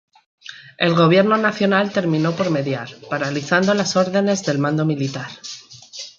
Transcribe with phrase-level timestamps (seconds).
[0.79, 5.29] El Gobierno nacional terminó por mediar, paralizando las órdenes del mando militar.